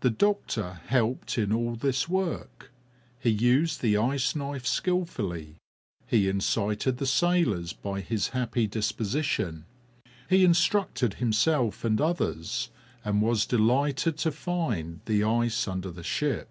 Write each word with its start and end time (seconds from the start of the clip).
The 0.00 0.10
doctor 0.10 0.82
helped 0.88 1.38
in 1.38 1.54
all 1.54 1.74
this 1.74 2.06
work; 2.06 2.70
he 3.18 3.30
used 3.30 3.80
the 3.80 3.96
ice 3.96 4.36
knife 4.36 4.66
skilfully; 4.66 5.56
he 6.06 6.28
incited 6.28 6.98
the 6.98 7.06
sailors 7.06 7.72
by 7.72 8.02
his 8.02 8.28
happy 8.36 8.66
disposition. 8.66 9.64
He 10.28 10.44
instructed 10.44 11.14
himself 11.14 11.82
and 11.82 11.98
others, 11.98 12.68
and 13.02 13.22
was 13.22 13.46
delighted 13.46 14.18
to 14.18 14.32
find 14.32 15.00
the 15.06 15.24
ice 15.24 15.66
under 15.66 15.90
the 15.90 16.04
ship. 16.04 16.50